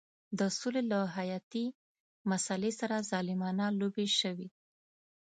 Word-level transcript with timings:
د 0.39 0.41
سولې 0.59 0.81
له 0.91 0.99
حیاتي 1.15 1.65
مسلې 2.29 2.71
سره 2.79 3.05
ظالمانه 3.09 3.65
لوبې 3.79 4.07
شوې. 4.19 4.47